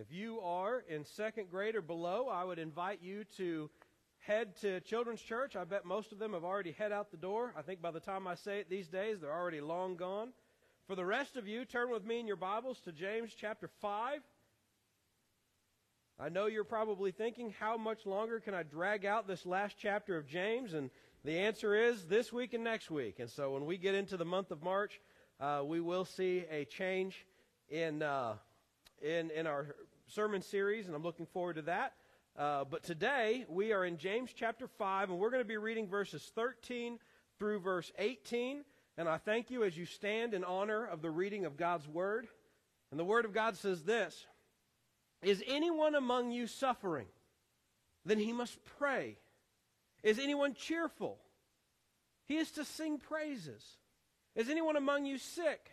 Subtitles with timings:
[0.00, 3.68] If you are in second grade or below, I would invite you to
[4.20, 5.56] head to Children's Church.
[5.56, 7.52] I bet most of them have already head out the door.
[7.54, 10.30] I think by the time I say it these days, they're already long gone.
[10.86, 14.20] For the rest of you, turn with me in your Bibles to James chapter 5.
[16.18, 20.16] I know you're probably thinking, how much longer can I drag out this last chapter
[20.16, 20.72] of James?
[20.72, 20.88] And
[21.26, 23.18] the answer is this week and next week.
[23.18, 24.98] And so when we get into the month of March,
[25.38, 27.26] uh, we will see a change
[27.68, 28.36] in, uh,
[29.02, 29.74] in, in our
[30.10, 31.92] sermon series, and I'm looking forward to that.
[32.36, 35.86] Uh, but today, we are in James chapter 5, and we're going to be reading
[35.86, 36.98] verses 13
[37.38, 38.64] through verse 18.
[38.98, 42.26] And I thank you as you stand in honor of the reading of God's Word.
[42.90, 44.26] And the Word of God says this
[45.22, 47.06] Is anyone among you suffering?
[48.04, 49.16] Then he must pray.
[50.02, 51.18] Is anyone cheerful?
[52.26, 53.64] He is to sing praises.
[54.34, 55.70] Is anyone among you sick?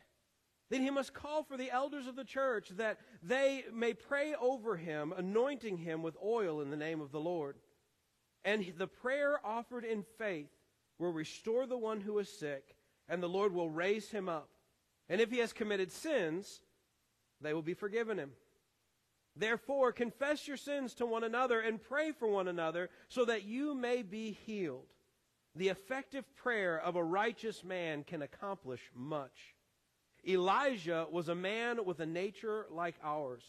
[0.70, 4.75] Then he must call for the elders of the church that they may pray over
[4.75, 7.55] him, anointing him with oil in the name of the Lord.
[8.44, 10.50] And the prayer offered in faith
[11.00, 12.75] will restore the one who is sick,
[13.08, 14.50] and the Lord will raise him up.
[15.09, 16.61] And if he has committed sins,
[17.39, 18.31] they will be forgiven him.
[19.36, 23.75] Therefore, confess your sins to one another and pray for one another so that you
[23.75, 24.88] may be healed.
[25.56, 29.56] The effective prayer of a righteous man can accomplish much.
[30.25, 33.43] Elijah was a man with a nature like ours.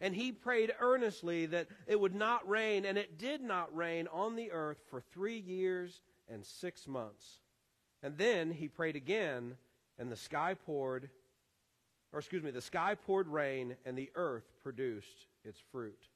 [0.00, 4.36] And he prayed earnestly that it would not rain, and it did not rain on
[4.36, 7.40] the earth for three years and six months.
[8.02, 9.56] And then he prayed again,
[9.98, 11.08] and the sky poured,
[12.12, 16.08] or excuse me, the sky poured rain, and the earth produced its fruit.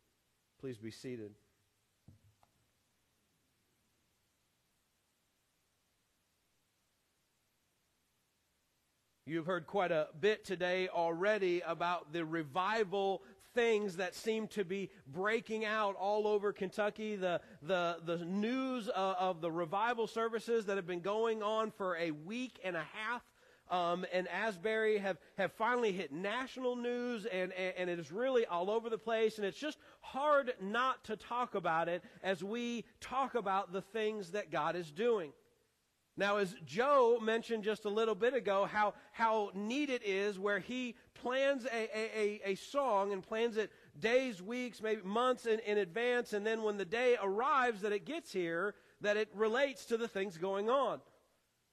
[0.61, 1.33] Please be seated.
[9.29, 13.23] You've heard quite a bit today already about the revival
[13.55, 17.15] things that seem to be breaking out all over Kentucky.
[17.15, 21.95] The, the, the news uh, of the revival services that have been going on for
[21.99, 23.23] a week and a half
[23.71, 28.47] um, and Asbury have, have finally hit national news, and, and, and, it is really
[28.47, 32.87] all over the place, and it's just hard not to talk about it as we
[32.99, 35.35] talk about the things that God is doing.
[36.19, 40.59] Now, as Joe mentioned just a little bit ago, how, how neat it is where
[40.59, 43.71] he plans a, a, a, song and plans it
[44.01, 48.05] days, weeks, maybe months in, in advance, and then when the day arrives that it
[48.05, 51.01] gets here, that it relates to the things going on.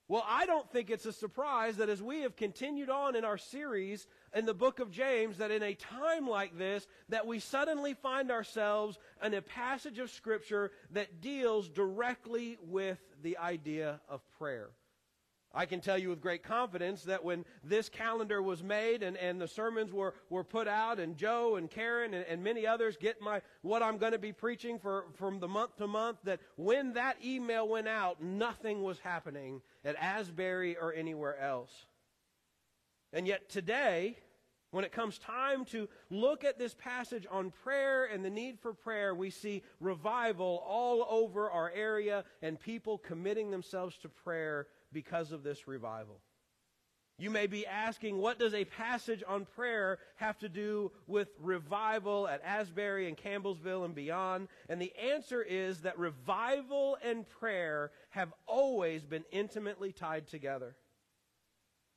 [0.08, 3.38] Well, I don't think it's a surprise that as we have continued on in our
[3.38, 7.94] series in the book of James, that in a time like this, that we suddenly
[7.94, 14.70] find ourselves in a passage of scripture that deals directly with the idea of prayer.
[15.56, 19.40] I can tell you with great confidence that when this calendar was made and, and
[19.40, 23.22] the sermons were, were put out and Joe and Karen and, and many others get
[23.22, 26.92] my what I'm going to be preaching for from the month to month, that when
[26.92, 31.86] that email went out, nothing was happening at Asbury or anywhere else.
[33.14, 34.18] And yet today,
[34.72, 38.74] when it comes time to look at this passage on prayer and the need for
[38.74, 45.30] prayer, we see revival all over our area and people committing themselves to prayer because
[45.30, 46.22] of this revival.
[47.18, 52.26] You may be asking, what does a passage on prayer have to do with revival
[52.26, 54.48] at Asbury and Campbellsville and beyond?
[54.70, 60.76] And the answer is that revival and prayer have always been intimately tied together.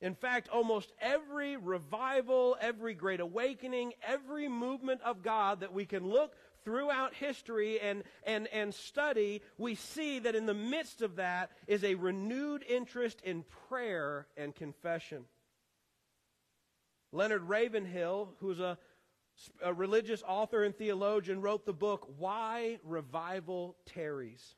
[0.02, 6.06] In fact, almost every revival, every great awakening, every movement of God that we can
[6.06, 6.34] look
[6.64, 11.84] throughout history and, and, and study, we see that in the midst of that is
[11.84, 15.24] a renewed interest in prayer and confession.
[17.12, 18.78] Leonard Ravenhill, who's a,
[19.62, 24.54] a religious author and theologian, wrote the book, Why Revival Tarries.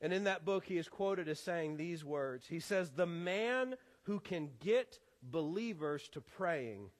[0.00, 3.74] And in that book, he is quoted as saying these words He says, The man
[4.04, 6.90] who can get believers to praying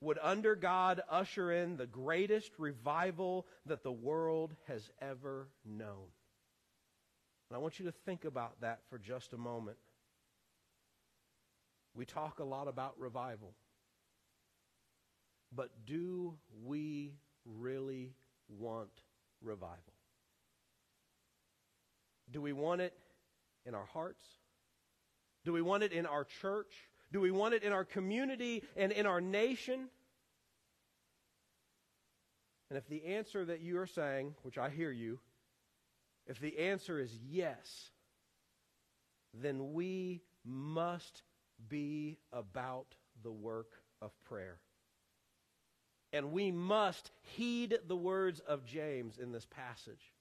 [0.00, 6.08] would under God usher in the greatest revival that the world has ever known.
[7.48, 9.78] And I want you to think about that for just a moment.
[11.94, 13.54] We talk a lot about revival.
[15.54, 16.34] But do
[16.64, 18.12] we really
[18.48, 18.90] want
[19.42, 19.78] revival?
[22.30, 22.92] Do we want it
[23.64, 24.26] in our hearts?
[25.44, 26.74] Do we want it in our church?
[27.12, 29.88] Do we want it in our community and in our nation?
[32.68, 35.18] And if the answer that you are saying, which I hear you,
[36.26, 37.90] if the answer is yes,
[39.32, 41.22] then we must
[41.68, 43.72] be about the work
[44.02, 44.58] of prayer.
[46.12, 50.12] And we must heed the words of James in this passage.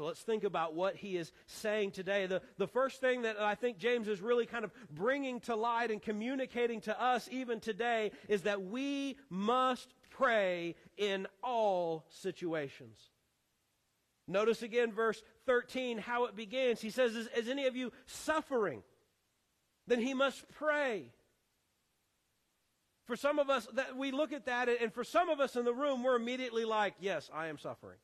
[0.00, 2.24] So let's think about what he is saying today.
[2.24, 5.90] The, the first thing that I think James is really kind of bringing to light
[5.90, 12.98] and communicating to us even today is that we must pray in all situations.
[14.26, 16.80] Notice again verse 13 how it begins.
[16.80, 18.82] He says, Is, is any of you suffering?
[19.86, 21.12] Then he must pray.
[23.04, 25.66] For some of us, that we look at that, and for some of us in
[25.66, 27.98] the room, we're immediately like, Yes, I am suffering.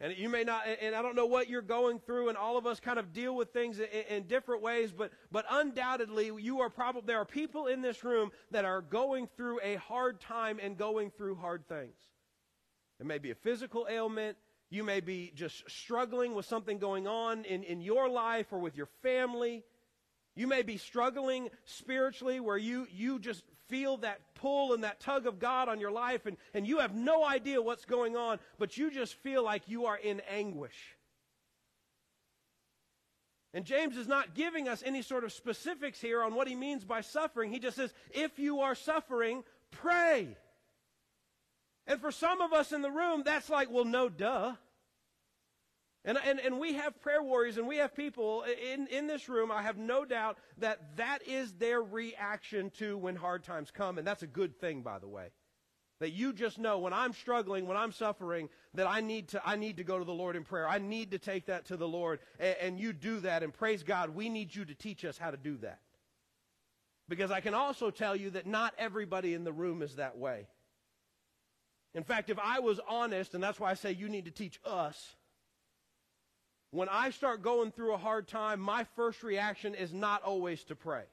[0.00, 2.66] And you may not, and I don't know what you're going through, and all of
[2.66, 6.70] us kind of deal with things in, in, different ways, but, but undoubtedly, you are
[6.70, 10.78] probably, there are people in this room that are going through a hard time and
[10.78, 11.96] going through hard things.
[13.00, 14.36] It may be a physical ailment.
[14.70, 18.76] You may be just struggling with something going on in, in your life or with
[18.76, 19.64] your family.
[20.38, 25.26] You may be struggling spiritually where you, you just feel that pull and that tug
[25.26, 28.76] of God on your life, and, and you have no idea what's going on, but
[28.76, 30.96] you just feel like you are in anguish.
[33.52, 36.84] And James is not giving us any sort of specifics here on what he means
[36.84, 37.50] by suffering.
[37.50, 39.42] He just says, if you are suffering,
[39.72, 40.36] pray.
[41.84, 44.52] And for some of us in the room, that's like, well, no, duh.
[46.08, 49.52] And, and, and we have prayer warriors and we have people in, in this room,
[49.52, 53.98] I have no doubt that that is their reaction to when hard times come.
[53.98, 55.26] And that's a good thing, by the way.
[56.00, 59.56] That you just know when I'm struggling, when I'm suffering, that I need to, I
[59.56, 60.66] need to go to the Lord in prayer.
[60.66, 62.20] I need to take that to the Lord.
[62.40, 63.42] And, and you do that.
[63.42, 65.80] And praise God, we need you to teach us how to do that.
[67.06, 70.46] Because I can also tell you that not everybody in the room is that way.
[71.92, 74.58] In fact, if I was honest, and that's why I say you need to teach
[74.64, 75.16] us,
[76.70, 80.76] when I start going through a hard time, my first reaction is not always to
[80.76, 81.04] pray.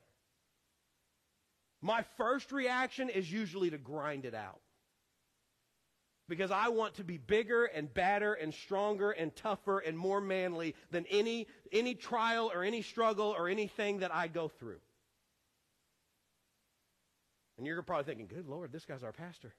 [1.82, 4.60] My first reaction is usually to grind it out.
[6.28, 10.74] Because I want to be bigger and badder and stronger and tougher and more manly
[10.90, 14.80] than any, any trial or any struggle or anything that I go through.
[17.58, 19.54] And you're probably thinking, good Lord, this guy's our pastor.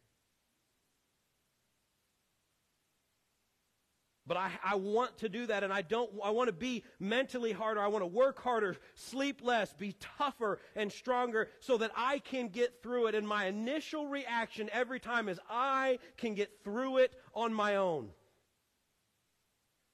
[4.27, 6.11] But I, I want to do that, and I don't.
[6.23, 7.81] I want to be mentally harder.
[7.81, 12.49] I want to work harder, sleep less, be tougher and stronger, so that I can
[12.49, 13.15] get through it.
[13.15, 18.09] And my initial reaction every time is I can get through it on my own.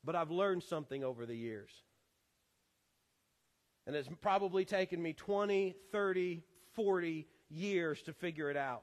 [0.02, 1.70] But I've learned something over the years.
[3.86, 6.42] And it's probably taken me 20, 30,
[6.74, 8.82] 40 years to figure it out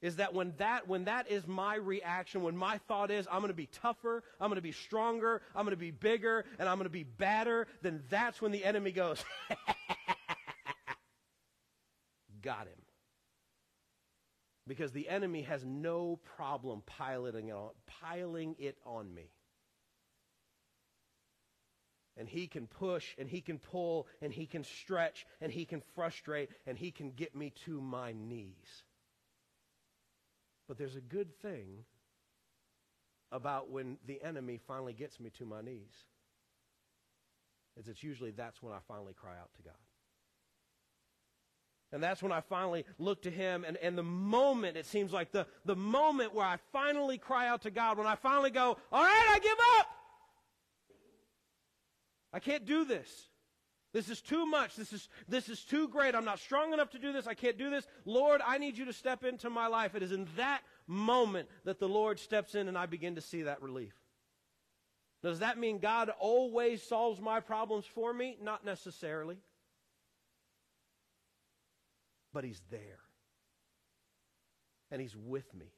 [0.00, 3.48] is that when that when that is my reaction when my thought is i'm going
[3.48, 6.76] to be tougher i'm going to be stronger i'm going to be bigger and i'm
[6.76, 9.24] going to be badder then that's when the enemy goes
[12.42, 12.80] got him.
[14.66, 19.30] Because the enemy has no problem piloting it on, piling it on me.
[22.16, 25.82] And he can push and he can pull and he can stretch and he can
[25.94, 28.82] frustrate and he can get me to my knees
[30.68, 31.84] but there's a good thing
[33.32, 35.92] about when the enemy finally gets me to my knees.
[37.78, 39.74] Is it's usually that's when I finally cry out to God.
[41.90, 43.64] And that's when I finally look to him.
[43.66, 47.62] And, and the moment, it seems like the, the moment where I finally cry out
[47.62, 49.86] to God, when I finally go, all right, I give up.
[52.32, 53.08] I can't do this.
[53.98, 54.76] This is too much.
[54.76, 56.14] This is, this is too great.
[56.14, 57.26] I'm not strong enough to do this.
[57.26, 57.84] I can't do this.
[58.04, 59.96] Lord, I need you to step into my life.
[59.96, 63.42] It is in that moment that the Lord steps in and I begin to see
[63.42, 63.92] that relief.
[65.20, 68.36] Does that mean God always solves my problems for me?
[68.40, 69.38] Not necessarily.
[72.32, 73.00] But He's there.
[74.92, 75.72] And He's with me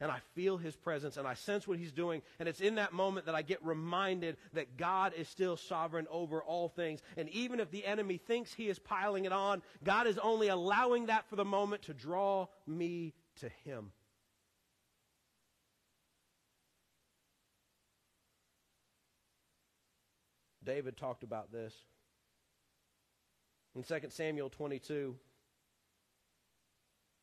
[0.00, 2.22] and I feel his presence and I sense what he's doing.
[2.38, 6.42] And it's in that moment that I get reminded that God is still sovereign over
[6.42, 7.00] all things.
[7.16, 11.06] And even if the enemy thinks he is piling it on, God is only allowing
[11.06, 13.92] that for the moment to draw me to him.
[20.64, 21.74] David talked about this
[23.76, 25.14] in 2 Samuel 22.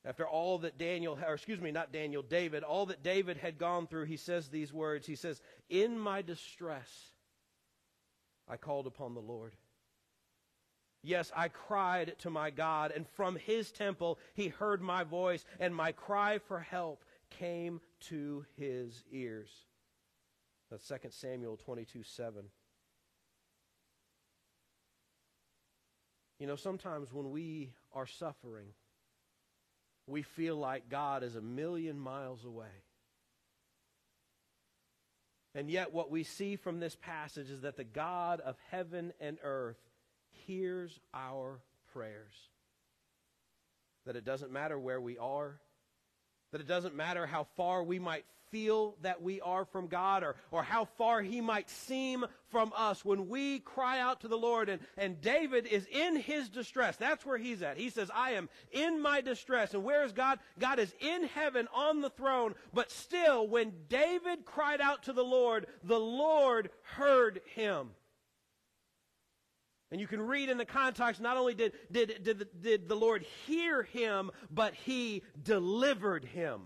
[0.04, 3.86] After all that Daniel, or excuse me, not Daniel, David, all that David had gone
[3.86, 5.06] through, he says these words.
[5.06, 6.90] He says, In my distress,
[8.48, 9.56] I called upon the Lord.
[11.04, 15.76] Yes, I cried to my God, and from his temple he heard my voice, and
[15.76, 19.50] my cry for help came to his ears.
[20.70, 22.46] That's 2 Samuel 22 7.
[26.40, 28.68] You know, sometimes when we are suffering,
[30.12, 32.68] we feel like God is a million miles away.
[35.54, 39.38] And yet, what we see from this passage is that the God of heaven and
[39.44, 39.80] earth
[40.46, 41.60] hears our
[41.94, 42.34] prayers.
[44.06, 45.60] That it doesn't matter where we are,
[46.52, 50.36] that it doesn't matter how far we might feel that we are from God or,
[50.52, 53.04] or how far He might seem from us.
[53.04, 57.26] When we cry out to the Lord, and, and David is in his distress, that's
[57.26, 57.78] where he's at.
[57.78, 59.74] He says, I am in my distress.
[59.74, 60.40] And where is God?
[60.60, 62.54] God is in heaven on the throne.
[62.74, 67.92] But still, when David cried out to the Lord, the Lord heard him.
[69.92, 73.26] And you can read in the context, not only did, did, did, did the Lord
[73.46, 76.62] hear him, but he delivered him.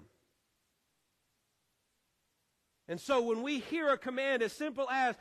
[2.88, 5.16] And so when we hear a command as simple as,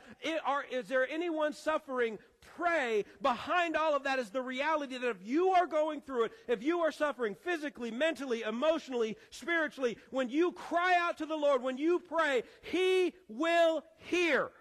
[0.71, 2.19] is there anyone suffering?
[2.55, 3.05] Pray.
[3.23, 6.61] Behind all of that is the reality that if you are going through it, if
[6.61, 11.79] you are suffering physically, mentally, emotionally, spiritually, when you cry out to the Lord, when
[11.79, 14.51] you pray, He will hear.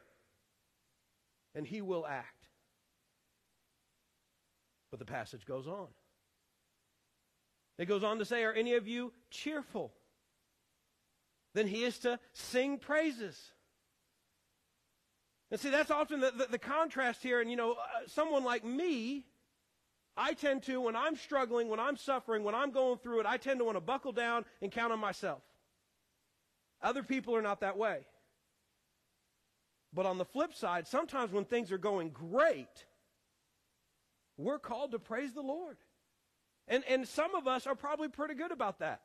[1.54, 2.43] And He will act.
[4.94, 5.88] But the passage goes on.
[7.78, 9.92] It goes on to say, Are any of you cheerful?
[11.52, 13.36] Then he is to sing praises.
[15.50, 17.40] And see, that's often the, the, the contrast here.
[17.40, 19.24] And, you know, uh, someone like me,
[20.16, 23.36] I tend to, when I'm struggling, when I'm suffering, when I'm going through it, I
[23.36, 25.42] tend to want to buckle down and count on myself.
[26.80, 28.06] Other people are not that way.
[29.92, 32.84] But on the flip side, sometimes when things are going great,
[34.36, 35.76] we're called to praise the Lord.
[36.66, 39.02] And, and some of us are probably pretty good about that.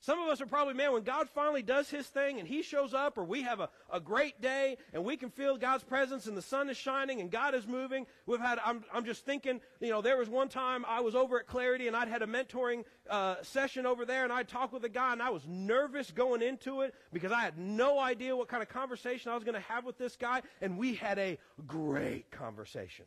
[0.00, 2.94] Some of us are probably, man, when God finally does his thing and he shows
[2.94, 6.36] up, or we have a, a great day and we can feel God's presence and
[6.36, 8.06] the sun is shining and God is moving.
[8.24, 11.40] We've had, I'm, I'm just thinking, you know, there was one time I was over
[11.40, 14.84] at Clarity and I'd had a mentoring uh, session over there and I talked with
[14.84, 18.46] a guy and I was nervous going into it because I had no idea what
[18.46, 20.42] kind of conversation I was going to have with this guy.
[20.60, 23.06] And we had a great conversation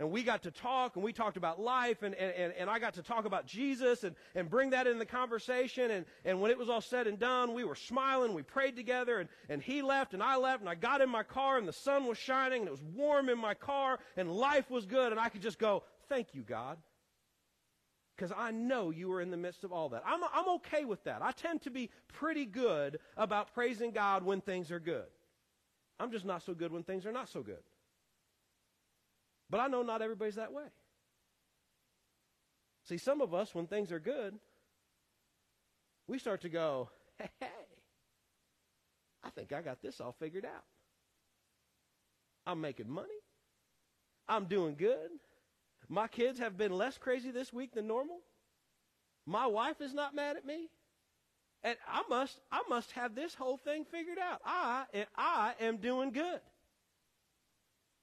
[0.00, 2.94] and we got to talk and we talked about life and, and, and I got
[2.94, 5.90] to talk about Jesus and, and bring that in the conversation.
[5.90, 9.20] And, and when it was all said and done, we were smiling, we prayed together
[9.20, 11.72] and, and he left and I left and I got in my car and the
[11.74, 15.20] sun was shining and it was warm in my car and life was good and
[15.20, 16.78] I could just go, thank you, God.
[18.16, 20.02] Because I know you were in the midst of all that.
[20.06, 21.20] I'm, I'm okay with that.
[21.20, 25.08] I tend to be pretty good about praising God when things are good.
[25.98, 27.60] I'm just not so good when things are not so good.
[29.50, 30.66] But I know not everybody's that way.
[32.84, 34.38] See, some of us, when things are good,
[36.06, 36.88] we start to go,
[37.18, 37.46] hey, hey,
[39.24, 40.64] I think I got this all figured out.
[42.46, 43.08] I'm making money.
[44.28, 45.10] I'm doing good.
[45.88, 48.20] My kids have been less crazy this week than normal.
[49.26, 50.68] My wife is not mad at me.
[51.62, 54.40] And I must, I must have this whole thing figured out.
[54.44, 54.84] I,
[55.16, 56.40] I am doing good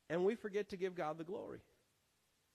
[0.10, 1.60] and we forget to give God the glory.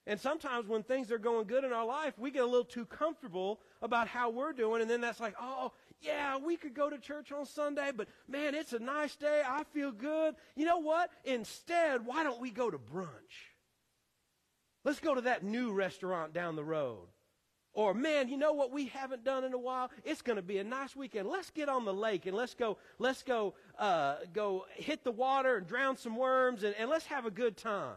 [0.05, 2.85] And sometimes when things are going good in our life, we get a little too
[2.85, 6.97] comfortable about how we're doing, and then that's like, oh, yeah, we could go to
[6.97, 9.41] church on Sunday, but man, it's a nice day.
[9.47, 10.35] I feel good.
[10.55, 11.09] You know what?
[11.23, 13.07] Instead, why don't we go to brunch?
[14.83, 17.07] Let's go to that new restaurant down the road.
[17.75, 19.89] Or, man, you know what we haven't done in a while?
[20.03, 21.27] It's going to be a nice weekend.
[21.27, 25.57] Let's get on the lake and let's go, let's go, uh, go hit the water
[25.57, 27.95] and drown some worms and, and let's have a good time.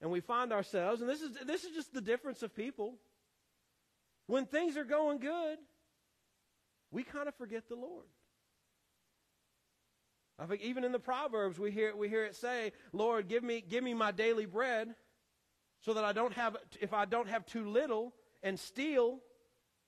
[0.00, 2.94] And we find ourselves, and this is, this is just the difference of people.
[4.26, 5.58] When things are going good,
[6.92, 8.06] we kind of forget the Lord.
[10.38, 13.60] I think even in the Proverbs, we hear, we hear it say, Lord, give me,
[13.60, 14.94] give me my daily bread
[15.80, 19.20] so that I don't have, if I don't have too little and steal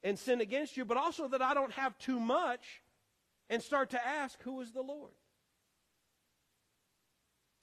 [0.02, 2.82] and sin against you, but also that I don't have too much
[3.50, 5.12] and start to ask, who is the Lord?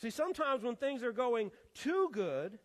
[0.01, 2.57] See, sometimes when things are going too good,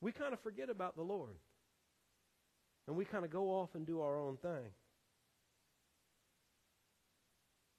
[0.00, 1.36] we kind of forget about the Lord.
[2.88, 4.70] And we kind of go off and do our own thing.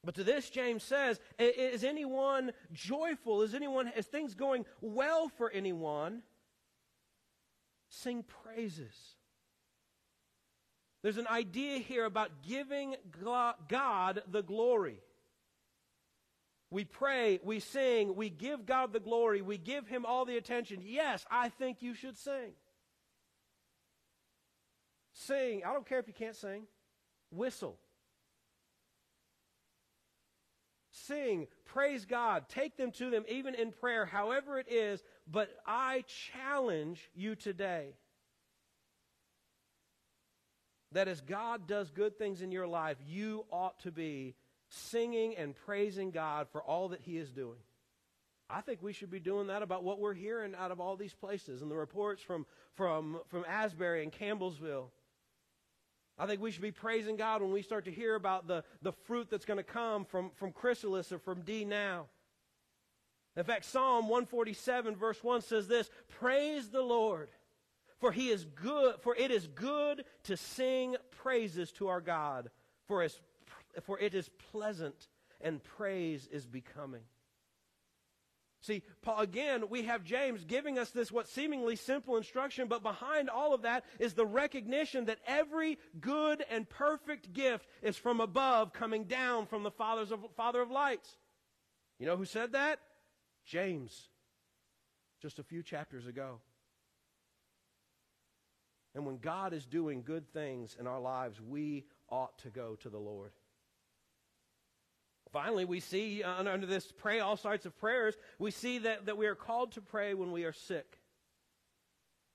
[0.07, 3.41] But to this, James says, is anyone joyful?
[3.41, 6.21] Is anyone, is things going well for anyone?
[7.89, 8.95] Sing praises.
[11.03, 12.95] There's an idea here about giving
[13.67, 15.01] God the glory.
[16.71, 20.79] We pray, we sing, we give God the glory, we give Him all the attention.
[20.85, 22.53] Yes, I think you should sing.
[25.11, 25.63] Sing.
[25.65, 26.63] I don't care if you can't sing.
[27.29, 27.77] Whistle.
[31.07, 35.01] Sing, praise God, take them to them, even in prayer, however it is.
[35.29, 37.93] But I challenge you today
[40.91, 44.35] that as God does good things in your life, you ought to be
[44.69, 47.59] singing and praising God for all that He is doing.
[48.49, 51.13] I think we should be doing that about what we're hearing out of all these
[51.13, 52.45] places and the reports from,
[52.75, 54.85] from, from Asbury and Campbellsville.
[56.19, 58.91] I think we should be praising God when we start to hear about the, the
[58.91, 62.05] fruit that's going to come from, from Chrysalis or from D now.
[63.35, 67.29] In fact, Psalm 147 verse 1 says this, Praise the Lord,
[67.99, 72.49] for he is good, for it is good to sing praises to our God,
[72.87, 73.19] for, his,
[73.83, 75.07] for it is pleasant
[75.39, 77.03] and praise is becoming.
[78.67, 83.29] See, Paul, again, we have James giving us this what seemingly simple instruction, but behind
[83.29, 88.73] all of that is the recognition that every good and perfect gift is from above,
[88.73, 91.15] coming down from the Father's of, Father of lights.
[91.97, 92.79] You know who said that?
[93.45, 94.09] James,
[95.21, 96.41] just a few chapters ago.
[98.93, 102.89] And when God is doing good things in our lives, we ought to go to
[102.89, 103.31] the Lord.
[105.31, 109.17] Finally, we see uh, under this pray all sorts of prayers, we see that, that
[109.17, 110.99] we are called to pray when we are sick.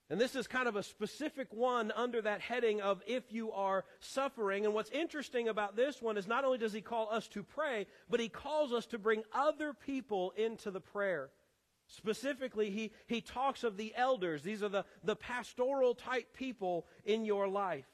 [0.09, 3.85] And this is kind of a specific one under that heading of if you are
[3.99, 4.65] suffering.
[4.65, 7.87] And what's interesting about this one is not only does he call us to pray,
[8.09, 11.31] but he calls us to bring other people into the prayer.
[11.87, 14.43] Specifically, he, he talks of the elders.
[14.43, 17.87] These are the, the pastoral type people in your life.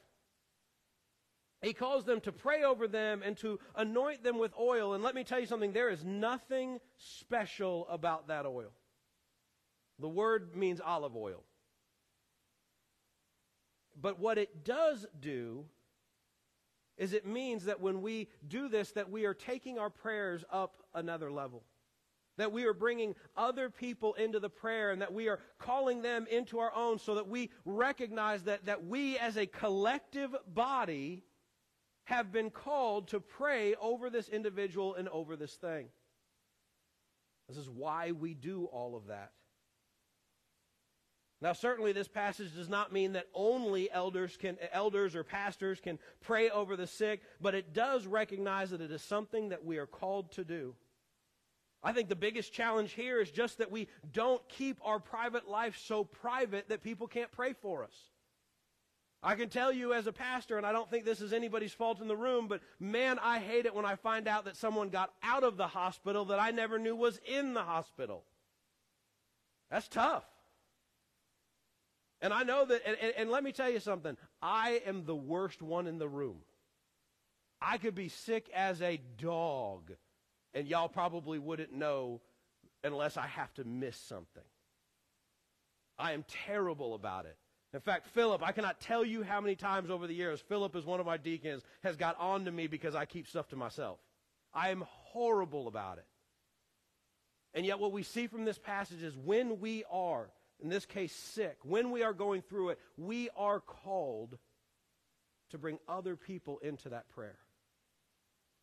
[1.61, 4.93] He calls them to pray over them and to anoint them with oil.
[4.93, 8.71] And let me tell you something, there is nothing special about that oil.
[9.99, 11.43] The word means olive oil.
[14.01, 15.65] But what it does do
[16.97, 20.83] is it means that when we do this that we are taking our prayers up
[20.93, 21.63] another level.
[22.37, 26.25] That we are bringing other people into the prayer and that we are calling them
[26.31, 31.23] into our own so that we recognize that, that we as a collective body
[32.09, 35.89] have been called to pray over this individual and over this thing.
[37.47, 39.31] This is why we do all of that.
[41.39, 45.99] Now, certainly, this passage does not mean that only elders can, elders or pastors can
[46.19, 49.85] pray over the sick, but it does recognize that it is something that we are
[49.85, 50.73] called to do.
[51.83, 55.77] I think the biggest challenge here is just that we don't keep our private life
[55.77, 57.93] so private that people can't pray for us.
[59.21, 61.99] I can tell you as a pastor, and I don't think this is anybody's fault
[61.99, 65.11] in the room, but man, I hate it when I find out that someone got
[65.21, 68.23] out of the hospital that I never knew was in the hospital.
[69.69, 70.23] That's tough.
[72.21, 74.15] And I know that, and, and, and let me tell you something.
[74.41, 76.37] I am the worst one in the room.
[77.61, 79.91] I could be sick as a dog,
[80.53, 82.21] and y'all probably wouldn't know
[82.85, 84.43] unless I have to miss something.
[85.97, 87.35] I am terrible about it.
[87.73, 90.85] In fact, Philip, I cannot tell you how many times over the years Philip is
[90.85, 93.99] one of my deacons has got on to me because I keep stuff to myself.
[94.53, 96.05] I am horrible about it.
[97.53, 100.29] And yet what we see from this passage is when we are,
[100.59, 104.37] in this case sick, when we are going through it, we are called
[105.51, 107.37] to bring other people into that prayer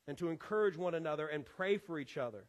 [0.08, 2.44] and to encourage one another and pray for each other.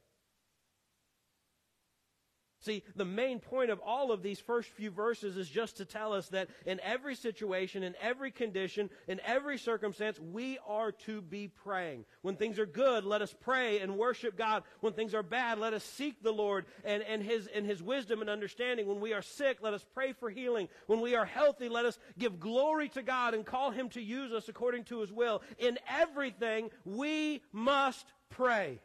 [2.60, 6.12] See, the main point of all of these first few verses is just to tell
[6.12, 11.50] us that in every situation, in every condition, in every circumstance, we are to be
[11.50, 12.06] praying.
[12.24, 14.64] When things are good, let us pray and worship God.
[14.80, 18.22] When things are bad, let us seek the Lord and, and, his, and His wisdom
[18.22, 18.88] and understanding.
[18.88, 20.68] When we are sick, let us pray for healing.
[20.88, 24.32] When we are healthy, let us give glory to God and call Him to use
[24.32, 25.44] us according to His will.
[25.60, 28.80] In everything, we must pray.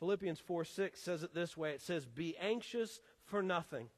[0.00, 3.88] Philippians 4 6 says it this way it says, Be anxious for nothing,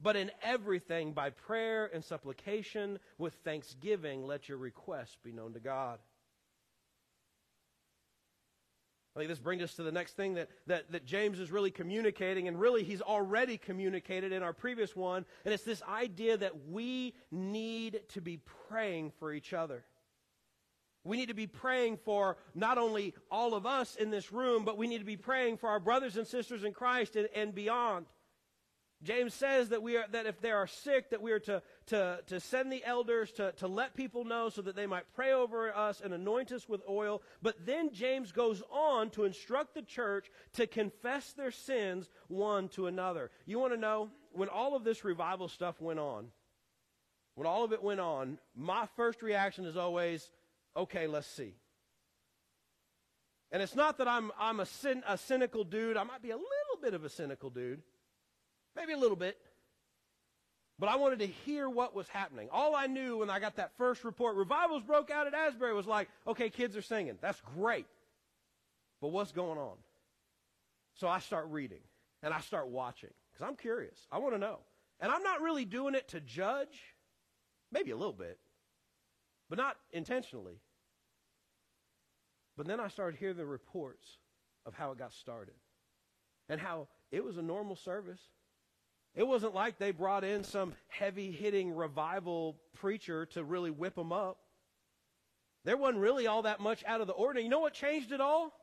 [0.00, 5.60] but in everything by prayer and supplication with thanksgiving, let your requests be known to
[5.60, 5.98] God.
[9.14, 11.70] I think this brings us to the next thing that, that, that James is really
[11.70, 16.68] communicating, and really he's already communicated in our previous one, and it's this idea that
[16.70, 19.84] we need to be praying for each other.
[21.04, 24.78] We need to be praying for not only all of us in this room, but
[24.78, 28.06] we need to be praying for our brothers and sisters in Christ and, and beyond.
[29.02, 32.20] James says that we are that if they are sick, that we are to, to,
[32.28, 35.74] to send the elders to, to let people know so that they might pray over
[35.74, 37.20] us and anoint us with oil.
[37.42, 42.86] But then James goes on to instruct the church to confess their sins one to
[42.86, 43.32] another.
[43.44, 46.26] You want to know when all of this revival stuff went on,
[47.34, 50.30] when all of it went on, my first reaction is always,
[50.76, 51.54] okay, let's see.
[53.50, 55.96] And it's not that I'm, I'm a, cyn, a cynical dude.
[55.96, 57.82] I might be a little bit of a cynical dude.
[58.74, 59.38] Maybe a little bit.
[60.78, 62.48] But I wanted to hear what was happening.
[62.50, 65.86] All I knew when I got that first report, revivals broke out at Asbury, was
[65.86, 67.18] like, okay, kids are singing.
[67.20, 67.86] That's great.
[69.00, 69.76] But what's going on?
[70.94, 71.82] So I start reading
[72.22, 74.06] and I start watching because I'm curious.
[74.10, 74.60] I want to know.
[74.98, 76.80] And I'm not really doing it to judge,
[77.70, 78.38] maybe a little bit,
[79.52, 80.54] but not intentionally.
[82.56, 84.16] But then I started hearing the reports
[84.64, 85.52] of how it got started
[86.48, 88.22] and how it was a normal service.
[89.14, 94.10] It wasn't like they brought in some heavy hitting revival preacher to really whip them
[94.10, 94.38] up.
[95.66, 97.44] There wasn't really all that much out of the ordinary.
[97.44, 98.54] You know what changed it all?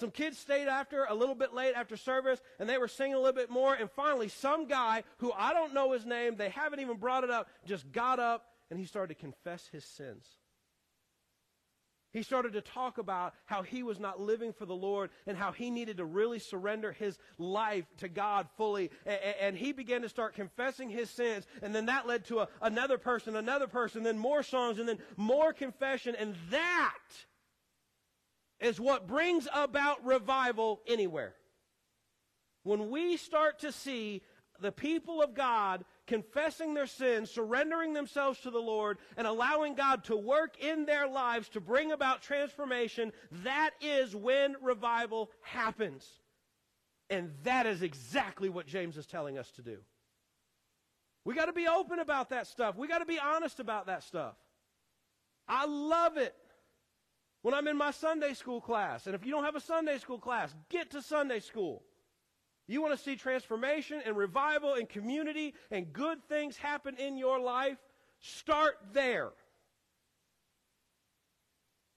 [0.00, 3.18] Some kids stayed after a little bit late after service and they were singing a
[3.18, 3.74] little bit more.
[3.74, 7.30] And finally, some guy who I don't know his name, they haven't even brought it
[7.30, 10.26] up, just got up and he started to confess his sins.
[12.10, 15.52] He started to talk about how he was not living for the Lord and how
[15.52, 18.90] he needed to really surrender his life to God fully.
[19.04, 21.46] And, he began to start confessing his sins.
[21.62, 24.98] And then that led to a, another person, another person, then more songs, and then
[25.16, 26.14] more confession.
[26.18, 26.94] And that
[28.58, 31.34] is what brings about revival anywhere.
[32.62, 34.22] When we start to see
[34.60, 40.02] the people of God confessing their sins, surrendering themselves to the Lord, and allowing God
[40.04, 43.12] to work in their lives to bring about transformation,
[43.44, 46.04] that is when revival happens.
[47.10, 49.78] And that is exactly what James is telling us to do.
[51.24, 52.76] We got to be open about that stuff.
[52.76, 54.34] We got to be honest about that stuff.
[55.46, 56.34] I love it
[57.42, 59.06] when I'm in my Sunday school class.
[59.06, 61.82] And if you don't have a Sunday school class, get to Sunday school.
[62.68, 67.40] You want to see transformation and revival and community and good things happen in your
[67.40, 67.78] life?
[68.20, 69.30] Start there.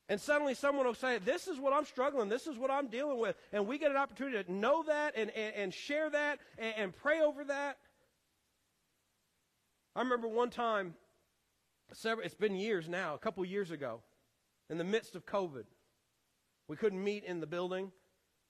[0.07, 3.19] And suddenly someone will say, This is what I'm struggling, this is what I'm dealing
[3.19, 3.35] with.
[3.51, 6.95] And we get an opportunity to know that and, and, and share that and, and
[6.95, 7.77] pray over that.
[9.93, 10.93] I remember one time,
[11.91, 14.01] several, it's been years now, a couple years ago,
[14.69, 15.65] in the midst of COVID.
[16.69, 17.91] We couldn't meet in the building,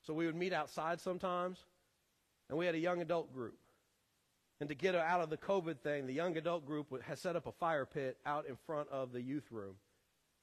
[0.04, 1.66] so we would meet outside sometimes.
[2.52, 3.58] And we had a young adult group.
[4.60, 7.48] And to get out of the COVID thing, the young adult group has set up
[7.48, 9.76] a fire pit out in front of the youth room.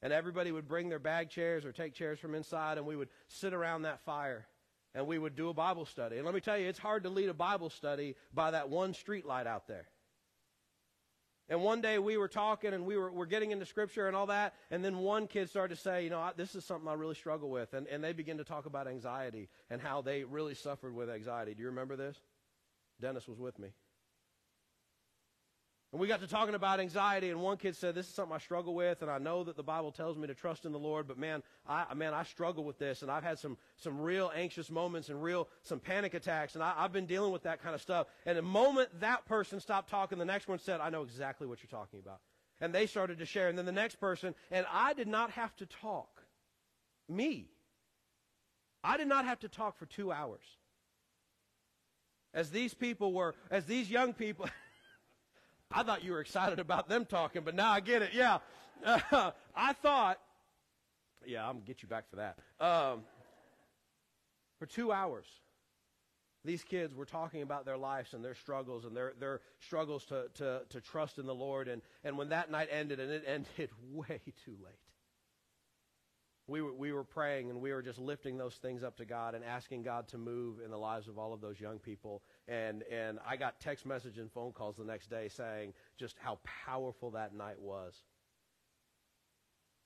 [0.01, 3.09] And everybody would bring their bag chairs or take chairs from inside, and we would
[3.27, 4.47] sit around that fire
[4.95, 6.17] and we would do a Bible study.
[6.17, 8.95] And let me tell you, it's hard to lead a Bible study by that one
[8.95, 9.87] street light out there.
[11.49, 14.27] And one day we were talking and we were, were getting into scripture and all
[14.27, 14.53] that.
[14.69, 17.15] And then one kid started to say, you know, I, this is something I really
[17.15, 17.73] struggle with.
[17.73, 21.55] And, and they began to talk about anxiety and how they really suffered with anxiety.
[21.55, 22.17] Do you remember this?
[23.01, 23.69] Dennis was with me.
[25.91, 28.37] And we got to talking about anxiety, and one kid said, "This is something I
[28.37, 31.07] struggle with, and I know that the Bible tells me to trust in the Lord,
[31.07, 34.69] but man, I man, I struggle with this, and I've had some some real anxious
[34.69, 37.81] moments and real some panic attacks, and I, I've been dealing with that kind of
[37.81, 41.47] stuff." And the moment that person stopped talking, the next one said, "I know exactly
[41.47, 42.19] what you're talking about,"
[42.61, 45.55] and they started to share, and then the next person, and I did not have
[45.55, 46.21] to talk,
[47.07, 47.49] me,
[48.83, 50.45] I did not have to talk for two hours.
[52.31, 54.47] As these people were, as these young people.
[55.71, 58.11] I thought you were excited about them talking, but now I get it.
[58.13, 58.39] Yeah.
[58.83, 60.19] Uh, I thought,
[61.25, 62.39] yeah, I'm going to get you back for that.
[62.63, 63.01] Um,
[64.57, 65.27] for two hours,
[66.43, 70.27] these kids were talking about their lives and their struggles and their, their struggles to,
[70.35, 71.67] to, to trust in the Lord.
[71.67, 74.88] And, and when that night ended, and it ended way too late,
[76.49, 79.35] we were, we were praying and we were just lifting those things up to God
[79.35, 82.23] and asking God to move in the lives of all of those young people.
[82.47, 86.39] And, and I got text message and phone calls the next day saying just how
[86.65, 88.01] powerful that night was.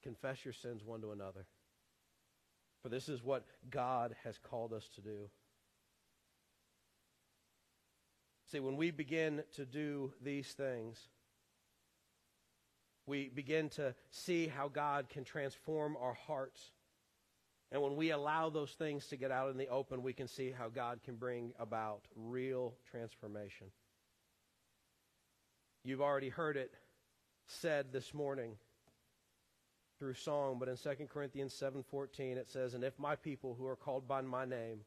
[0.01, 1.45] Confess your sins one to another.
[2.81, 5.29] For this is what God has called us to do.
[8.51, 11.07] See, when we begin to do these things,
[13.05, 16.71] we begin to see how God can transform our hearts.
[17.71, 20.51] And when we allow those things to get out in the open, we can see
[20.51, 23.67] how God can bring about real transformation.
[25.83, 26.71] You've already heard it
[27.47, 28.57] said this morning
[29.99, 33.75] through song, but in 2 Corinthians 7:14 it says, "And if my people who are
[33.75, 34.85] called by my name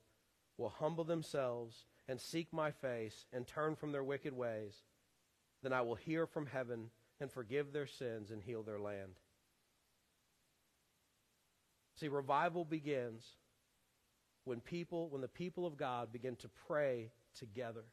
[0.57, 4.85] will humble themselves and seek my face and turn from their wicked ways,
[5.63, 9.13] then I will hear from heaven and forgive their sins and heal their land.
[11.97, 13.25] See, revival begins
[14.45, 17.85] when people, when the people of God begin to pray together,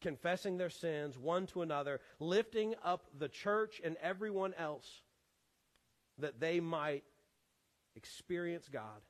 [0.00, 5.02] confessing their sins one to another, lifting up the church and everyone else
[6.18, 7.04] that they might
[7.94, 9.00] experience God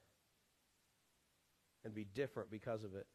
[1.85, 3.07] and be different because of it.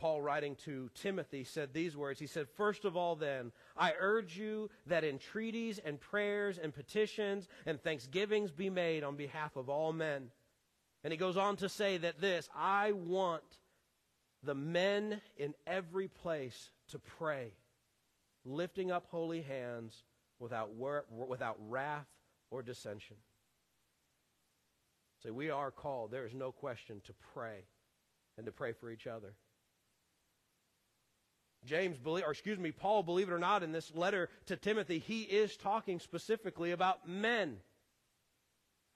[0.00, 2.18] Paul, writing to Timothy, said these words.
[2.18, 7.48] He said, First of all, then, I urge you that entreaties and prayers and petitions
[7.66, 10.30] and thanksgivings be made on behalf of all men.
[11.04, 13.42] And he goes on to say that this I want
[14.42, 17.52] the men in every place to pray,
[18.46, 20.02] lifting up holy hands
[20.38, 22.08] without, wor- without wrath
[22.50, 23.16] or dissension.
[25.22, 27.64] So we are called, there is no question, to pray
[28.38, 29.34] and to pray for each other.
[31.66, 34.98] James, believe, or excuse me, Paul, believe it or not, in this letter to Timothy,
[34.98, 37.58] he is talking specifically about men.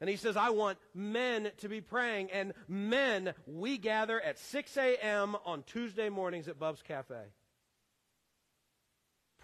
[0.01, 2.31] And he says, I want men to be praying.
[2.31, 5.37] And men, we gather at 6 a.m.
[5.45, 7.15] on Tuesday mornings at Bub's Cafe.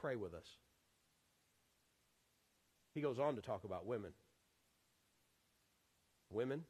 [0.01, 0.47] Pray with us.
[2.95, 4.13] He goes on to talk about women.
[6.31, 6.65] Women,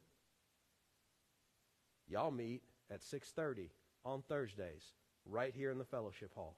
[2.09, 3.71] y'all meet at 6:30
[4.05, 4.83] on Thursdays
[5.27, 6.57] right here in the fellowship hall.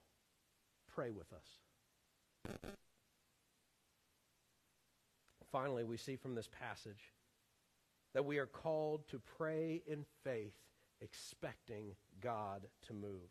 [0.93, 2.59] Pray with us.
[5.51, 7.13] Finally, we see from this passage
[8.13, 10.53] that we are called to pray in faith,
[11.01, 13.29] expecting God to move.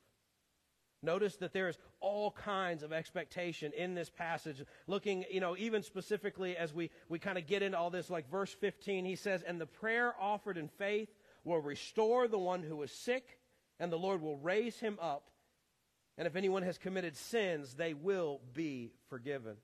[1.05, 4.63] Notice that there is all kinds of expectation in this passage.
[4.87, 8.31] Looking, you know, even specifically as we, we kind of get into all this, like
[8.31, 11.09] verse 15, he says, And the prayer offered in faith
[11.45, 13.41] will restore the one who is sick,
[13.83, 15.29] and the Lord will raise him up.
[16.17, 19.57] And if anyone has committed sins, they will be forgiven.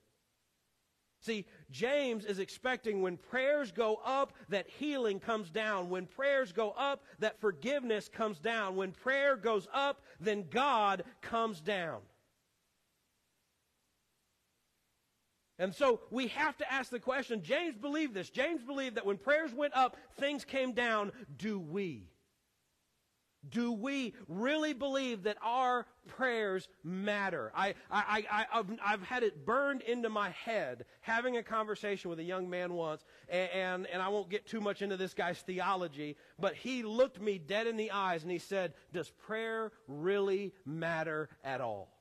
[1.21, 5.89] See, James is expecting when prayers go up that healing comes down.
[5.89, 8.75] When prayers go up that forgiveness comes down.
[8.75, 12.01] When prayer goes up, then God comes down.
[15.61, 18.31] And so we have to ask the question James believed this.
[18.31, 21.13] James believed that when prayers went up, things came down.
[21.37, 22.09] Do we?
[23.49, 27.53] Do we really believe that our prayers matter?
[27.55, 32.19] I, I, I, I've, I've had it burned into my head having a conversation with
[32.19, 35.39] a young man once, and, and, and I won't get too much into this guy's
[35.39, 40.53] theology, but he looked me dead in the eyes and he said, Does prayer really
[40.67, 41.95] matter at all?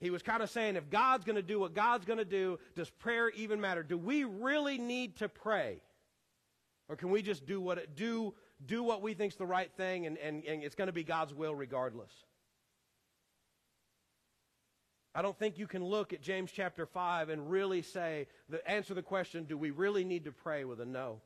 [0.00, 2.60] He was kind of saying, if God's going to do what God's going to do,
[2.76, 3.82] does prayer even matter?
[3.82, 5.82] Do we really need to pray?
[6.88, 10.06] Or can we just do what it do do what we think's the right thing,
[10.06, 12.10] and, and, and it's going to be God's will regardless.
[15.14, 18.94] I don't think you can look at James chapter 5 and really say, the, answer
[18.94, 21.20] the question, do we really need to pray with a no?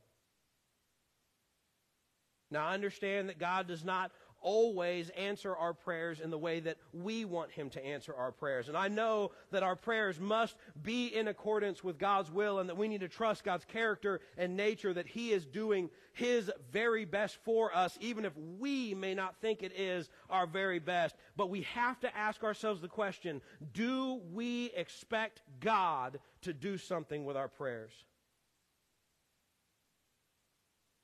[2.49, 4.11] Now, I understand that God does not
[4.43, 8.67] always answer our prayers in the way that we want Him to answer our prayers.
[8.67, 12.77] And I know that our prayers must be in accordance with God's will and that
[12.77, 17.37] we need to trust God's character and nature that He is doing His very best
[17.43, 21.15] for us, even if we may not think it is our very best.
[21.35, 23.41] But we have to ask ourselves the question
[23.73, 27.93] do we expect God to do something with our prayers?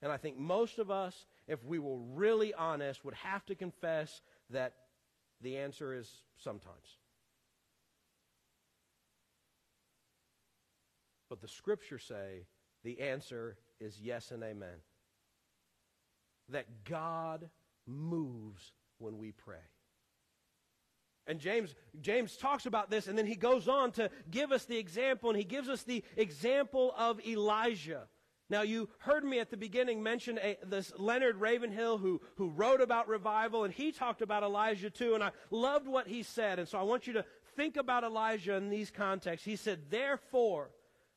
[0.02, 4.22] And I think most of us if we were really honest, would have to confess
[4.52, 4.76] that
[5.42, 6.98] the answer is sometimes.
[11.30, 12.46] But the scriptures say
[12.84, 14.78] the answer is yes and amen.
[16.50, 17.50] That God
[17.86, 19.58] moves when we pray.
[21.26, 24.78] And James, James talks about this, and then he goes on to give us the
[24.78, 28.08] example, and he gives us the example of Elijah.
[28.50, 32.82] Now, you heard me at the beginning mention a, this Leonard Ravenhill who, who wrote
[32.82, 36.58] about revival, and he talked about Elijah too, and I loved what he said.
[36.58, 39.46] And so I want you to think about Elijah in these contexts.
[39.46, 40.72] He said, Therefore,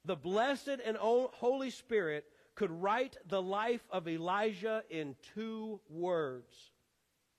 [0.04, 6.54] the blessed and Holy Spirit could write the life of Elijah in two words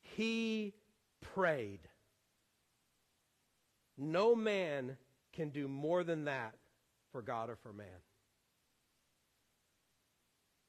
[0.02, 0.74] He
[1.22, 1.82] prayed.
[3.96, 4.98] No man
[5.34, 6.56] can do more than that
[7.12, 7.86] for God or for man.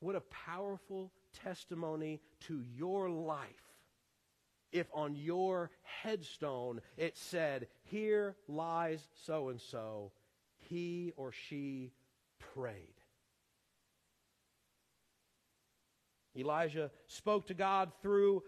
[0.04, 1.10] What a powerful
[1.42, 3.48] testimony to your life
[4.70, 5.70] if on your
[6.02, 10.12] headstone it said, Here lies so and so,
[10.58, 11.92] he or she
[12.54, 13.00] prayed.
[16.36, 18.42] Elijah spoke to God through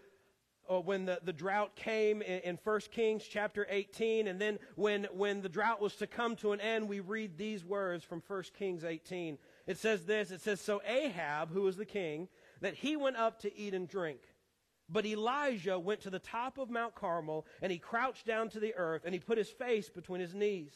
[0.68, 4.28] uh, when the, the drought came in, in 1 Kings chapter 18.
[4.28, 7.64] And then when, when the drought was to come to an end, we read these
[7.64, 9.38] words from 1 Kings 18.
[9.66, 12.28] It says this it says, So Ahab, who was the king,
[12.60, 14.20] that he went up to eat and drink.
[14.88, 18.74] But Elijah went to the top of Mount Carmel, and he crouched down to the
[18.76, 20.72] earth, and he put his face between his knees.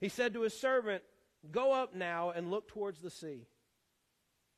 [0.00, 1.02] He said to his servant,
[1.52, 3.46] Go up now and look towards the sea.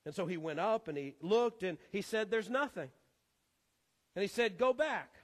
[0.06, 2.88] And so he went up and he looked, and he said, There's nothing.
[4.16, 5.14] And he said, Go back.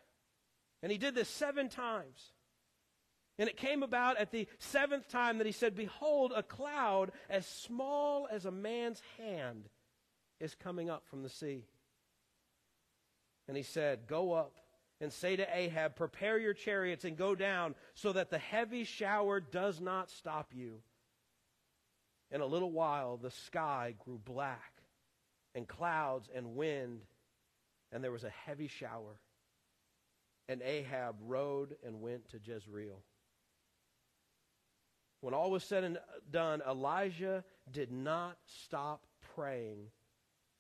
[0.83, 2.33] And he did this seven times.
[3.39, 7.47] And it came about at the seventh time that he said, Behold, a cloud as
[7.47, 9.69] small as a man's hand
[10.39, 11.65] is coming up from the sea.
[13.49, 14.53] And he said, Go up
[15.01, 19.41] and say to Ahab, Prepare your chariots and go down, so that the heavy shower
[19.41, 20.81] does not stop you.
[22.31, 24.83] In a little while, the sky grew black,
[25.55, 27.03] and clouds and wind,
[27.93, 29.19] and there was a heavy shower.
[30.49, 33.03] And Ahab rode and went to Jezreel.
[35.25, 35.97] When all was said and
[36.31, 39.87] done, Elijah did not stop praying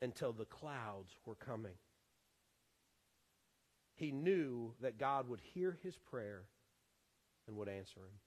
[0.00, 1.74] until the clouds were coming.
[3.94, 6.44] He knew that God would hear his prayer
[7.46, 8.18] and would answer him.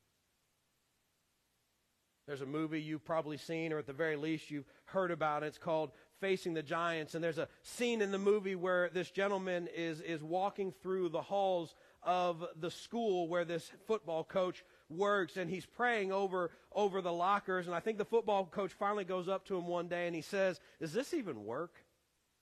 [2.27, 5.41] There's a movie you've probably seen, or at the very least you've heard about.
[5.41, 7.15] It's called Facing the Giants.
[7.15, 11.21] And there's a scene in the movie where this gentleman is, is walking through the
[11.21, 11.73] halls
[12.03, 17.67] of the school where this football coach works and he's praying over over the lockers
[17.67, 20.21] and I think the football coach finally goes up to him one day and he
[20.21, 21.75] says, "Does this even work?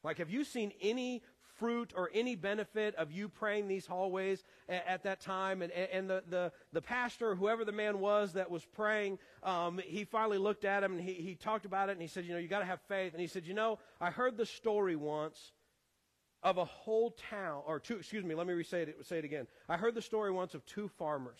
[0.04, 1.24] Like have you seen any
[1.58, 5.62] fruit or any benefit of you praying these hallways at, at that time.
[5.62, 10.04] And, and the, the, the pastor, whoever the man was that was praying, um, he
[10.04, 12.40] finally looked at him and he, he talked about it and he said, You know,
[12.40, 13.14] you got to have faith.
[13.14, 15.54] And he said, You know, I heard the story once
[16.44, 19.48] of a whole town, or two, excuse me, let me re-say it, say it again.
[19.68, 21.40] I heard the story once of two farmers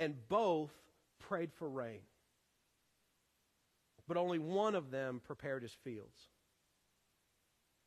[0.00, 0.72] and both
[1.20, 2.00] prayed for rain.
[4.08, 6.16] But only one of them prepared his fields.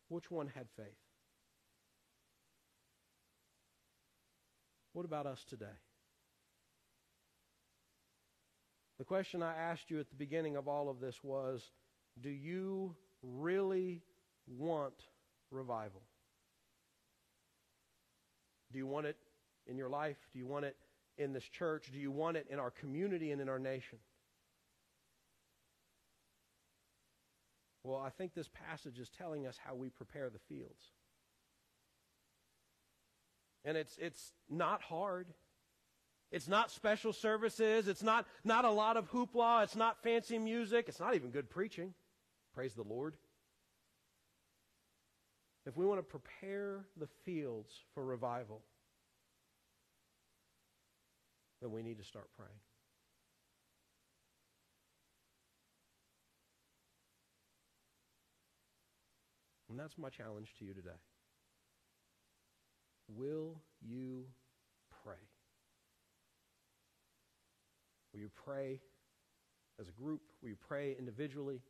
[0.08, 0.86] Which one had faith?
[4.94, 5.66] What about us today?
[9.00, 11.72] The question I asked you at the beginning of all of this was
[12.22, 14.04] Do you really
[14.48, 14.94] want
[15.50, 16.04] revival?
[18.72, 19.18] Do you want it
[19.66, 20.18] in your life?
[20.32, 20.76] Do you want it
[21.18, 21.90] in this church?
[21.92, 24.00] Do you want it in our community and in our nation?
[27.84, 30.92] Well, I think this passage is telling us how we prepare the fields.
[33.66, 35.28] And it's, it's not hard.
[36.32, 37.88] It's not special services.
[37.88, 39.64] It's not, not a lot of hoopla.
[39.64, 40.86] It's not fancy music.
[40.88, 41.94] It's not even good preaching.
[42.54, 43.16] Praise the Lord.
[45.66, 48.62] If we want to prepare the fields for revival,
[51.64, 52.52] then we need to start praying.
[59.70, 60.90] And that's my challenge to you today.
[63.08, 64.26] Will you
[65.04, 65.16] pray?
[68.14, 68.82] Will you pray
[69.80, 70.22] as a group?
[70.42, 71.62] Will you pray individually?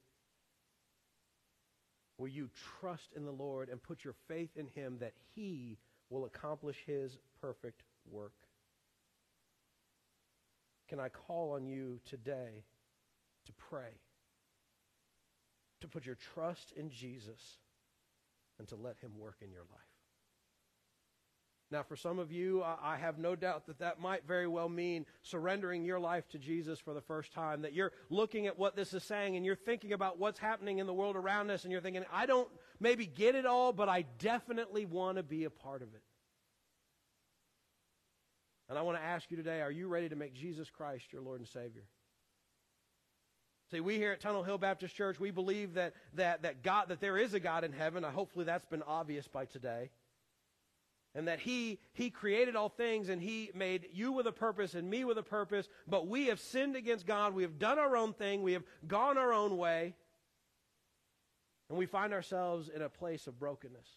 [2.17, 5.77] Will you trust in the Lord and put your faith in Him that He
[6.09, 8.33] will accomplish His perfect work?
[10.93, 12.65] Can I call on you today
[13.47, 13.97] to pray,
[15.81, 17.57] to put your trust in Jesus,
[18.59, 19.81] and to let Him work in your life?
[21.71, 25.07] Now, for some of you, I have no doubt that that might very well mean
[25.23, 27.63] surrendering your life to Jesus for the first time.
[27.63, 30.85] That you're looking at what this is saying and you're thinking about what's happening in
[30.85, 34.05] the world around us and you're thinking, I don't maybe get it all, but I
[34.19, 36.03] definitely want to be a part of it.
[38.73, 41.21] And I want to ask you today are you ready to make Jesus Christ your
[41.21, 41.83] Lord and Savior?
[43.69, 46.99] See, we here at Tunnel Hill Baptist Church, we believe that, that, that God, that
[46.99, 48.01] there is a God in heaven.
[48.01, 49.91] Hopefully that's been obvious by today.
[51.13, 54.89] And that he he created all things and he made you with a purpose and
[54.89, 55.69] me with a purpose.
[55.87, 57.35] But we have sinned against god.
[57.35, 58.41] We have done our own thing.
[58.41, 59.93] We have gone our own way.
[61.69, 63.87] And we find ourselves in a place of brokenness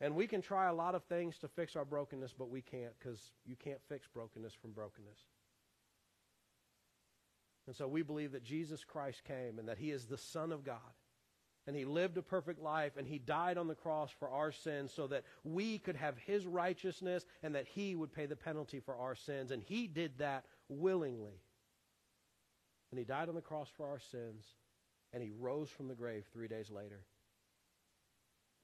[0.00, 2.92] and we can try a lot of things to fix our brokenness but we can't
[2.98, 5.18] because you can't fix brokenness from brokenness.
[7.66, 10.64] And so we believe that jesus christ came and that he is the son of
[10.64, 10.78] god.
[11.66, 14.92] And he lived a perfect life and he died on the cross for our sins
[14.92, 18.94] so that we could have his righteousness and that he would pay the penalty for
[18.94, 19.50] our sins.
[19.50, 21.40] And he did that willingly.
[22.90, 24.44] And he died on the cross for our sins
[25.14, 27.00] and he rose from the grave 3 days later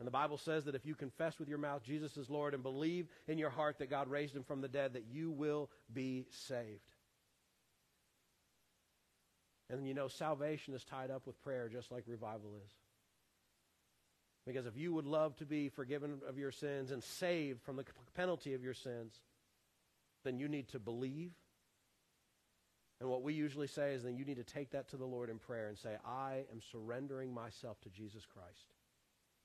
[0.01, 2.63] and the bible says that if you confess with your mouth jesus is lord and
[2.63, 6.27] believe in your heart that god raised him from the dead that you will be
[6.31, 6.81] saved
[9.69, 12.73] and you know salvation is tied up with prayer just like revival is
[14.47, 17.85] because if you would love to be forgiven of your sins and saved from the
[18.15, 19.21] penalty of your sins,
[20.25, 21.33] then you need to believe.
[23.01, 25.31] And what we usually say is then you need to take that to the Lord
[25.31, 28.75] in prayer and say, I am surrendering myself to Jesus Christ.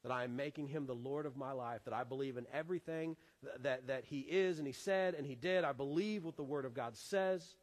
[0.05, 3.15] That I am making him the Lord of my life, that I believe in everything
[3.63, 5.63] that, that, he is and he said and he did.
[5.63, 7.55] I believe what the Word of God says,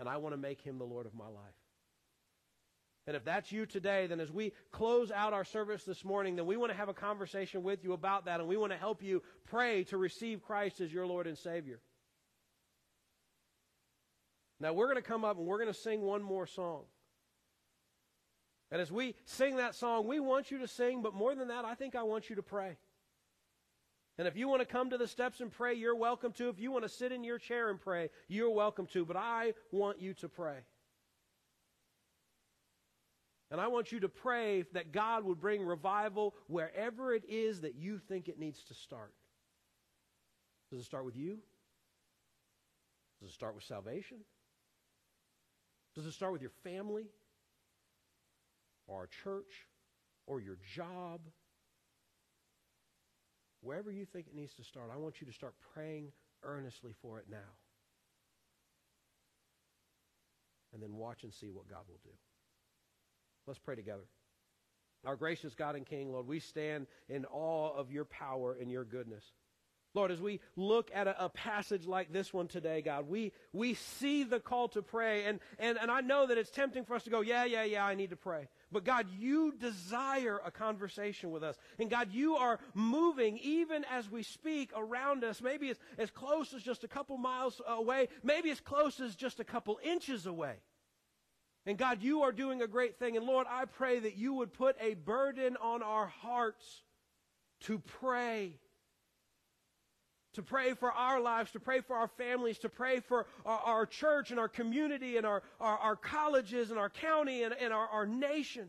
[0.00, 1.54] and I want to make him the Lord of my life.
[3.06, 6.44] And if that's you today, then as we close out our service this morning, then
[6.44, 9.00] we want to have a conversation with you about that, and we want to help
[9.00, 11.78] you pray to receive Christ as your Lord and Savior.
[14.58, 16.82] Now, we're going to come up and we're going to sing one more song.
[18.70, 21.64] And as we sing that song, we want you to sing, but more than that,
[21.64, 22.76] I think I want you to pray.
[24.18, 26.48] And if you want to come to the steps and pray, you're welcome to.
[26.48, 29.04] If you want to sit in your chair and pray, you're welcome to.
[29.04, 30.58] But I want you to pray.
[33.50, 37.76] And I want you to pray that God would bring revival wherever it is that
[37.76, 39.12] you think it needs to start.
[40.70, 41.38] Does it start with you?
[43.20, 44.18] Does it start with salvation?
[45.94, 47.06] Does it start with your family?
[48.86, 49.68] Or our church?
[50.26, 51.20] Or your job?
[53.60, 56.12] Wherever you think it needs to start, I want you to start praying
[56.42, 57.36] earnestly for it now.
[60.72, 62.10] And then watch and see what God will do.
[63.46, 64.04] Let's pray together.
[65.04, 68.84] Our gracious God and King, Lord, we stand in awe of your power and your
[68.84, 69.24] goodness.
[69.96, 73.72] Lord, as we look at a, a, passage like this one today, God, we, we
[73.72, 75.24] see the call to pray.
[75.24, 77.84] And, and, and I know that it's tempting for us to go, yeah, yeah, yeah,
[77.84, 78.48] I need to pray.
[78.70, 81.56] But God, you desire a conversation with us.
[81.78, 86.52] And God, you are moving even as we speak around us, maybe as, as close
[86.52, 90.56] as just a couple miles away, maybe as close as just a couple inches away.
[91.64, 93.16] And God, you are doing a great thing.
[93.16, 96.82] And Lord, I pray that you would put a burden on our hearts
[97.60, 98.58] to pray.
[100.36, 103.86] To pray for our lives, to pray for our families, to pray for our, our
[103.86, 107.88] church and our community and our, our, our colleges and our county and, and our,
[107.88, 108.68] our nation.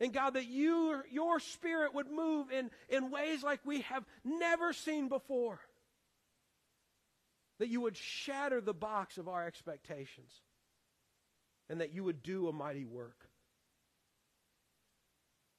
[0.00, 4.72] And God, that you, your spirit would move in, in ways like we have never
[4.72, 5.60] seen before.
[7.58, 10.32] That you would shatter the box of our expectations
[11.68, 13.28] and that you would do a mighty work.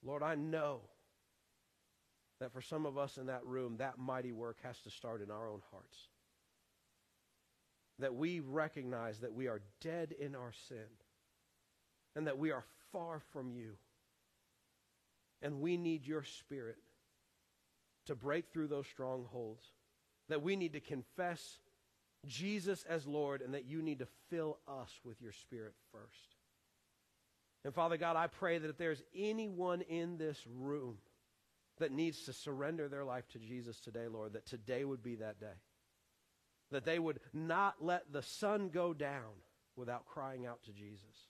[0.03, 0.82] Lord, I know
[2.40, 5.32] that for some of us in that room, that mighty work has to start in
[5.32, 5.98] our own hearts.
[8.00, 10.90] That we recognize that we are dead in our sin
[12.16, 13.72] and that we are far from you.
[15.42, 16.78] And we need your spirit
[18.08, 19.64] to break through those strongholds.
[20.28, 21.60] That we need to confess
[22.26, 26.36] Jesus as Lord and that you need to fill us with your Spirit first.
[27.64, 30.98] And Father God, I pray that if there's anyone in this room
[31.80, 35.39] that needs to surrender their life to Jesus today, Lord, that today would be that
[35.39, 35.57] day.
[36.71, 39.34] That they would not let the sun go down
[39.76, 41.30] without crying out to Jesus.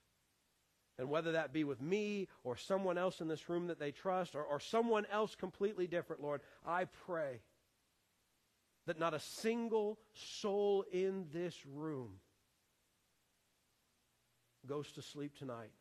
[0.97, 4.35] And whether that be with me or someone else in this room that they trust
[4.35, 7.41] or, or someone else completely different, Lord, I pray
[8.85, 12.11] that not a single soul in this room
[14.65, 15.71] goes to sleep tonight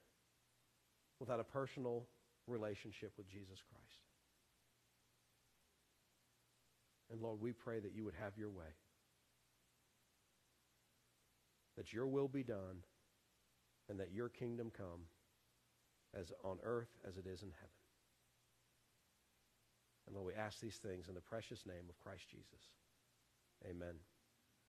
[1.21, 2.07] without a personal
[2.47, 4.04] relationship with Jesus Christ.
[7.11, 8.73] And Lord, we pray that you would have your way.
[11.77, 12.83] That your will be done
[13.89, 15.07] and that your kingdom come
[16.19, 17.69] as on earth as it is in heaven.
[20.07, 22.63] And Lord, we ask these things in the precious name of Christ Jesus.
[23.69, 24.14] Amen.